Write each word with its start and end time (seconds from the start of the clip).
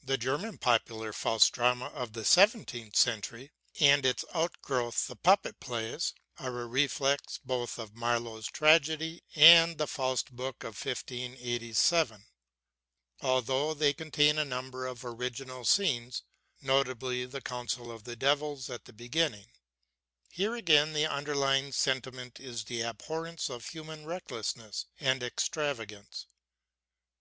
The 0.00 0.16
German 0.16 0.58
popular 0.58 1.12
Faust 1.12 1.54
drama 1.54 1.86
of 1.86 2.12
the 2.12 2.24
seventeenth 2.24 2.94
century 2.94 3.50
and 3.80 4.06
its 4.06 4.24
outgrowth 4.32 5.08
the 5.08 5.16
puppet 5.16 5.58
plays, 5.58 6.14
are 6.38 6.60
a 6.60 6.66
reflex 6.68 7.38
both 7.44 7.76
of 7.76 7.96
Marlowe's 7.96 8.46
tragedy 8.46 9.24
and 9.34 9.76
the 9.76 9.88
Faust 9.88 10.36
Book 10.36 10.62
of 10.62 10.76
1587, 10.80 12.26
although 13.22 13.74
they 13.74 13.92
contain 13.92 14.38
a 14.38 14.44
number 14.44 14.86
of 14.86 15.04
original 15.04 15.64
scenes, 15.64 16.22
notably 16.62 17.24
the 17.26 17.40
Council 17.42 17.90
of 17.90 18.04
the 18.04 18.14
Devils 18.14 18.70
at 18.70 18.84
the 18.84 18.92
beginning. 18.92 19.48
Here 20.30 20.54
again, 20.54 20.92
the 20.92 21.06
underlying 21.10 21.72
sentiment 21.72 22.38
is 22.38 22.62
the 22.66 22.82
abhorrence 22.84 23.50
of 23.50 23.66
human 23.66 24.06
recklessness 24.06 24.86
and 25.00 25.24
extravagance. 25.24 26.28